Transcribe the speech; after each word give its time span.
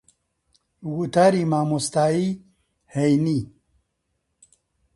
وتاری 0.97 1.43
مامۆستایی 1.51 2.27
هەینی 2.93 3.39